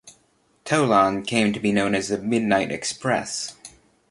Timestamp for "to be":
1.53-1.71